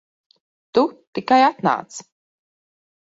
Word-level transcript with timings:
Tu 0.77 0.83
tikai 1.19 1.39
atnāc. 1.49 2.01